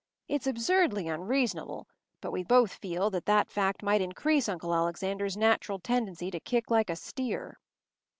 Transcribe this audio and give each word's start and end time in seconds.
It’s 0.27 0.47
absurdly 0.47 1.07
unreasonable, 1.07 1.87
but 2.21 2.31
we 2.31 2.41
both 2.43 2.73
feel 2.73 3.11
that 3.11 3.27
that 3.27 3.51
fact 3.51 3.83
might 3.83 4.01
increase 4.01 4.49
Uncle 4.49 4.73
Alexander’s 4.73 5.37
natural 5.37 5.77
tendency 5.77 6.31
to 6.31 6.39
kick 6.39 6.71
like 6.71 6.89
a 6.89 6.95
steer. 6.95 7.59